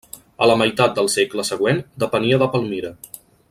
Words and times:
A 0.45 0.47
la 0.51 0.55
meitat 0.61 0.95
del 0.99 1.11
segle 1.17 1.45
següent 1.51 1.83
depenia 2.05 2.41
de 2.45 2.49
Palmira. 2.57 2.95